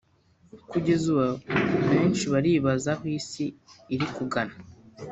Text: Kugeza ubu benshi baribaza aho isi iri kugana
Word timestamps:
Kugeza 0.71 1.05
ubu 1.13 1.27
benshi 1.89 2.23
baribaza 2.33 2.89
aho 2.95 3.03
isi 3.17 3.45
iri 3.93 4.07
kugana 4.15 4.55